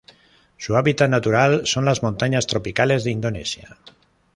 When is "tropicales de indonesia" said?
2.47-3.77